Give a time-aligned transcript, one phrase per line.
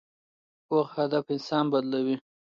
[0.67, 2.15] پوخ هدف انسان بدلوي